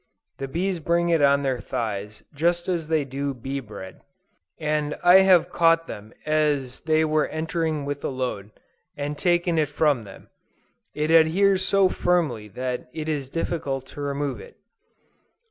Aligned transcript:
The 0.39 0.47
bees 0.47 0.79
bring 0.79 1.09
it 1.09 1.21
on 1.21 1.43
their 1.43 1.59
thighs 1.59 2.23
just 2.33 2.67
as 2.67 2.87
they 2.87 3.05
do 3.05 3.35
bee 3.35 3.59
bread; 3.59 4.01
and 4.59 4.95
I 5.03 5.19
have 5.19 5.51
caught 5.51 5.85
them 5.85 6.11
as 6.25 6.81
they 6.87 7.05
were 7.05 7.27
entering 7.27 7.85
with 7.85 8.03
a 8.03 8.09
load, 8.09 8.49
and 8.97 9.15
taken 9.15 9.59
it 9.59 9.69
from 9.69 10.03
them. 10.03 10.31
It 10.95 11.11
adheres 11.11 11.63
so 11.63 11.87
firmly 11.87 12.47
that 12.47 12.89
it 12.95 13.07
is 13.09 13.29
difficult 13.29 13.85
to 13.89 14.01
remove 14.01 14.39
it. 14.39 14.57